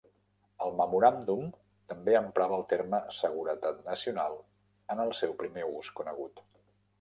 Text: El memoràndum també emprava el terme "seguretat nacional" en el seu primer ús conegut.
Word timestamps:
El 0.65 0.71
memoràndum 0.77 1.43
també 1.91 2.15
emprava 2.19 2.57
el 2.61 2.65
terme 2.71 3.01
"seguretat 3.17 3.85
nacional" 3.91 4.39
en 4.95 5.05
el 5.05 5.15
seu 5.21 5.37
primer 5.43 5.69
ús 5.83 5.93
conegut. 6.01 6.45